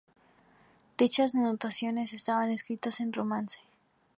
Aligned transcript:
Dichas 0.99 1.35
anotaciones 1.35 2.13
estaban 2.13 2.49
escritas 2.49 2.99
en 3.01 3.13
romance. 3.13 3.59